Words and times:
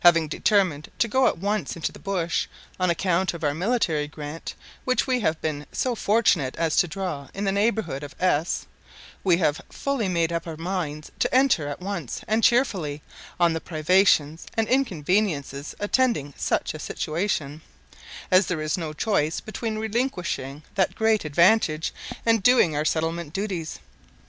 Having 0.00 0.26
determined 0.26 0.90
to 0.98 1.06
go 1.06 1.28
at 1.28 1.38
once 1.38 1.76
into 1.76 1.92
the 1.92 2.00
bush, 2.00 2.48
on 2.80 2.90
account 2.90 3.32
of 3.32 3.44
our 3.44 3.54
military 3.54 4.08
grant, 4.08 4.56
which 4.84 5.06
we 5.06 5.20
have 5.20 5.40
been 5.40 5.66
so 5.70 5.94
fortunate 5.94 6.56
as 6.56 6.74
to 6.78 6.88
draw 6.88 7.28
in 7.32 7.44
the 7.44 7.52
neighbourhood 7.52 8.02
of 8.02 8.16
S, 8.18 8.66
we 9.22 9.36
have 9.36 9.60
fully 9.70 10.08
made 10.08 10.32
up 10.32 10.48
our 10.48 10.56
minds 10.56 11.12
to 11.20 11.32
enter 11.32 11.68
at 11.68 11.80
once, 11.80 12.22
and 12.26 12.42
cheerfully, 12.42 13.02
on 13.38 13.52
the 13.52 13.60
privations 13.60 14.46
and 14.54 14.66
inconveniences 14.66 15.76
attending 15.78 16.34
such 16.36 16.74
a 16.74 16.80
situation; 16.80 17.62
as 18.32 18.48
there 18.48 18.60
is 18.60 18.76
no 18.76 18.92
choice 18.92 19.38
between 19.38 19.78
relinquishing 19.78 20.64
that 20.74 20.96
great 20.96 21.24
advantage 21.24 21.94
and 22.26 22.42
doing 22.42 22.74
our 22.74 22.84
settlement 22.84 23.32
duties. 23.32 23.78